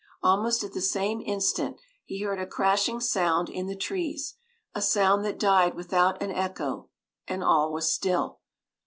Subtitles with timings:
[0.23, 4.33] Almost at the same instant he heard a crashing sound in the trees
[4.73, 6.89] a sound that died without an echo
[7.27, 8.39] and all was still.